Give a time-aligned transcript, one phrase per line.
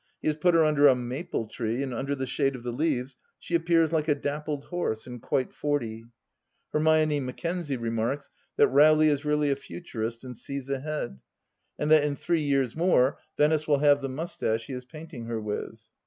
[0.19, 3.17] He has put her under a maple tree, and under the shade of the leaves
[3.37, 6.05] she appears like a dappled horse, and quite forty.
[6.73, 11.19] Hermione Mackenzie remarks that Rowley is really a Futurist and sees ahead,
[11.77, 15.39] and that in three years more Venice will have the moustache he is painting her
[15.39, 15.77] with.